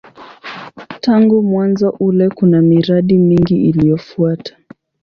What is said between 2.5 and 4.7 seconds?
miradi mingi iliyofuata.